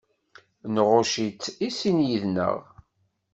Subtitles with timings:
[0.73, 2.57] Nɣucc-itt i sin yid-nneɣ.